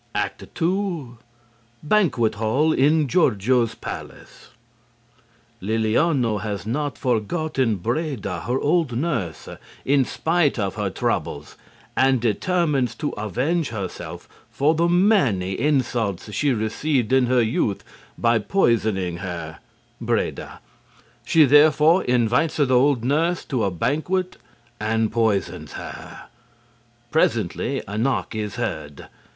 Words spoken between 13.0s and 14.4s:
avenge herself